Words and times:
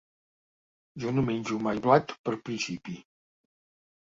Jo 1.03 1.11
no 1.17 1.25
menjo 1.27 1.59
mai 1.67 1.81
blat 1.83 2.17
per 2.25 2.35
principi. 2.49 2.99